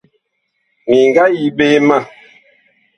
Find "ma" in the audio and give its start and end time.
1.87-1.97